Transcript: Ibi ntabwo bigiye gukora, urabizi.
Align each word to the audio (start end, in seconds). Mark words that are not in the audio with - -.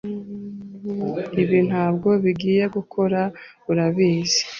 Ibi 1.41 1.59
ntabwo 1.69 2.09
bigiye 2.23 2.63
gukora, 2.75 3.21
urabizi. 3.71 4.41